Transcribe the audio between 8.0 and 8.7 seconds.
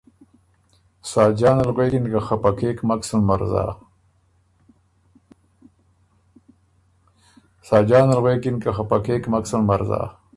ال غوېکِن که